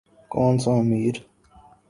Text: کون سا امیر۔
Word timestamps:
کون 0.31 0.53
سا 0.63 0.71
امیر۔ 0.81 1.15